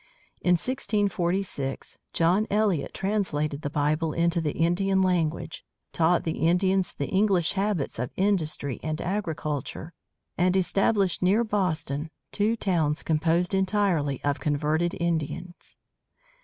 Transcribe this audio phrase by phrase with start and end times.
[0.41, 7.05] In 1646, John Eliot translated the Bible into the Indian language, taught the Indians the
[7.05, 9.93] English habits of industry and agriculture,
[10.39, 15.77] and established near Boston two towns composed entirely of converted Indians.